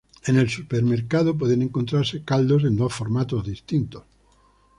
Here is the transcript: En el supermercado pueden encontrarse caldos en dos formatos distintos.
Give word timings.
En 0.25 0.35
el 0.35 0.49
supermercado 0.49 1.37
pueden 1.37 1.61
encontrarse 1.61 2.23
caldos 2.23 2.63
en 2.63 2.75
dos 2.75 2.91
formatos 2.91 3.45
distintos. 3.45 4.01